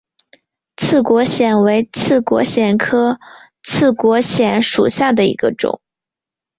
[0.77, 3.19] 刺果藓为刺果藓科
[3.61, 5.79] 刺果藓属下的一个种。